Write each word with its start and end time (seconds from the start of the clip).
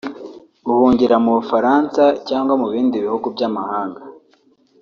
Guhungira 0.65 1.15
mu 1.23 1.31
Bufaransa 1.37 2.03
cyangwa 2.27 2.53
mu 2.61 2.67
bindi 2.73 2.95
bihugu 3.05 3.25
by’amahanga 3.35 4.01